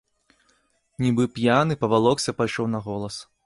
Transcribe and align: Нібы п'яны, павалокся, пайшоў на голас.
Нібы 1.05 1.27
п'яны, 1.37 1.79
павалокся, 1.87 2.37
пайшоў 2.41 2.65
на 2.77 2.87
голас. 2.91 3.25